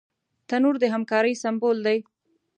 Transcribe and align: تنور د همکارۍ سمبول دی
تنور 0.47 0.75
د 0.83 0.85
همکارۍ 0.93 1.33
سمبول 1.43 1.77
دی 1.85 1.97